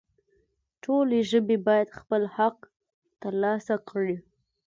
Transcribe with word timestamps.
ټولې 0.83 1.19
ژبې 1.29 1.57
باید 1.67 1.95
خپل 1.99 2.21
حق 2.37 2.57
ترلاسه 3.21 3.75
کړي 3.89 4.17